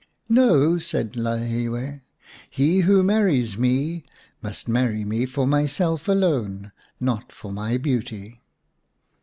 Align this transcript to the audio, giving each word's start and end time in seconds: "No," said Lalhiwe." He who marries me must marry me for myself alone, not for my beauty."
"No," 0.29 0.79
said 0.79 1.11
Lalhiwe." 1.13 2.01
He 2.49 2.79
who 2.79 3.03
marries 3.03 3.55
me 3.55 4.03
must 4.41 4.67
marry 4.67 5.05
me 5.05 5.27
for 5.27 5.45
myself 5.45 6.07
alone, 6.07 6.71
not 6.99 7.31
for 7.31 7.51
my 7.51 7.77
beauty." 7.77 8.41